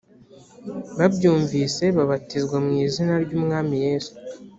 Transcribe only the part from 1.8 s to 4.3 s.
babatizwa mu izina ry umwami yesu